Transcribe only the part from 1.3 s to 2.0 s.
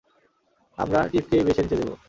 বেছে নিতে দেব।